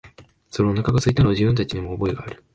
[0.49, 2.43] それ、おなかが空いたろう、自分たちにも覚えがある、